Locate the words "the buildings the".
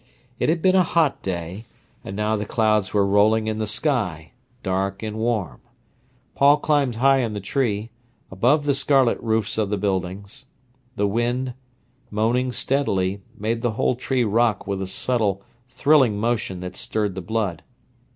9.69-11.05